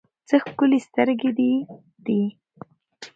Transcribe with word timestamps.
څه 0.27 0.35
ښکلي 0.43 0.79
سترګې 0.87 1.29
دې 1.37 1.53
دي 2.05 2.21